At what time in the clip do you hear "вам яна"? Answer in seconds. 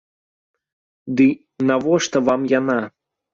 2.31-2.79